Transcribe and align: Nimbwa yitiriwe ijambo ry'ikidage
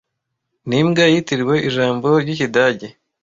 Nimbwa 0.67 1.03
yitiriwe 1.13 1.55
ijambo 1.67 2.07
ry'ikidage 2.23 2.87